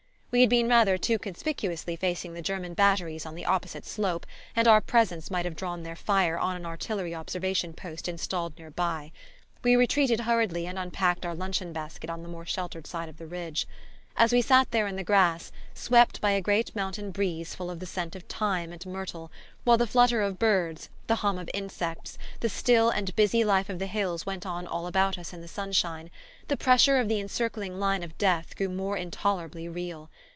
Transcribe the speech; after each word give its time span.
We 0.33 0.39
had 0.39 0.49
been 0.49 0.69
rather 0.69 0.97
too 0.97 1.19
conspicuously 1.19 1.97
facing 1.97 2.33
the 2.33 2.41
German 2.41 2.73
batteries 2.73 3.25
on 3.25 3.35
the 3.35 3.43
opposite 3.45 3.83
slope, 3.85 4.25
and 4.55 4.65
our 4.65 4.79
presence 4.79 5.29
might 5.29 5.43
have 5.43 5.57
drawn 5.57 5.83
their 5.83 5.97
fire 5.97 6.39
on 6.39 6.55
an 6.55 6.65
artillery 6.65 7.13
observation 7.13 7.73
post 7.73 8.07
installed 8.07 8.57
near 8.57 8.71
by. 8.71 9.11
We 9.61 9.75
retreated 9.75 10.21
hurriedly 10.21 10.67
and 10.67 10.79
unpacked 10.79 11.25
our 11.25 11.35
luncheon 11.35 11.73
basket 11.73 12.09
on 12.09 12.21
the 12.21 12.29
more 12.29 12.45
sheltered 12.45 12.87
side 12.87 13.09
of 13.09 13.17
the 13.17 13.27
ridge. 13.27 13.67
As 14.17 14.33
we 14.33 14.41
sat 14.41 14.71
there 14.71 14.87
in 14.87 14.97
the 14.97 15.05
grass, 15.05 15.53
swept 15.73 16.19
by 16.19 16.31
a 16.31 16.41
great 16.41 16.75
mountain 16.75 17.11
breeze 17.11 17.55
full 17.55 17.71
of 17.71 17.79
the 17.79 17.85
scent 17.85 18.13
of 18.13 18.23
thyme 18.23 18.73
and 18.73 18.85
myrtle, 18.85 19.31
while 19.63 19.77
the 19.77 19.87
flutter 19.87 20.21
of 20.21 20.37
birds, 20.37 20.89
the 21.07 21.15
hum 21.15 21.37
of 21.39 21.49
insects, 21.53 22.17
the 22.41 22.49
still 22.49 22.89
and 22.89 23.15
busy 23.15 23.45
life 23.45 23.69
of 23.69 23.79
the 23.79 23.87
hills 23.87 24.25
went 24.25 24.45
on 24.45 24.67
all 24.67 24.85
about 24.85 25.17
us 25.17 25.31
in 25.31 25.39
the 25.39 25.47
sunshine, 25.47 26.11
the 26.49 26.57
pressure 26.57 26.97
of 26.97 27.07
the 27.07 27.21
encircling 27.21 27.79
line 27.79 28.03
of 28.03 28.17
death 28.17 28.53
grew 28.57 28.69
more 28.69 28.97
intolerably 28.97 29.69
real. 29.69 30.09